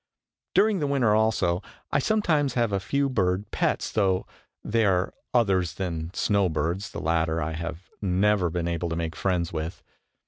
[0.55, 4.25] During the winter also, I sometimes have a few bird pets, though
[4.63, 6.89] they are others than snow birds.
[6.89, 9.83] The latter I have never been able to make friends with.